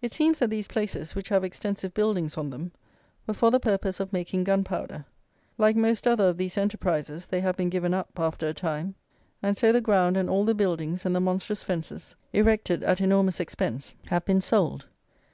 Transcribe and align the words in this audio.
It 0.00 0.12
seems 0.14 0.38
that 0.38 0.48
these 0.48 0.68
places, 0.68 1.14
which 1.14 1.28
have 1.28 1.44
extensive 1.44 1.92
buildings 1.92 2.38
on 2.38 2.48
them, 2.48 2.72
were 3.26 3.34
for 3.34 3.50
the 3.50 3.60
purpose 3.60 4.00
of 4.00 4.10
making 4.10 4.44
gunpowder. 4.44 5.04
Like 5.58 5.76
most 5.76 6.06
other 6.06 6.26
of 6.30 6.38
these 6.38 6.56
enterprises, 6.56 7.26
they 7.26 7.42
have 7.42 7.58
been 7.58 7.68
given 7.68 7.92
up, 7.92 8.18
after 8.18 8.48
a 8.48 8.54
time, 8.54 8.94
and 9.42 9.58
so 9.58 9.70
the 9.70 9.82
ground 9.82 10.16
and 10.16 10.30
all 10.30 10.46
the 10.46 10.54
buildings, 10.54 11.04
and 11.04 11.14
the 11.14 11.20
monstrous 11.20 11.62
fences, 11.62 12.14
erected 12.32 12.82
at 12.84 13.02
enormous 13.02 13.38
expense, 13.38 13.94
have 14.06 14.24
been 14.24 14.40
sold. 14.40 14.86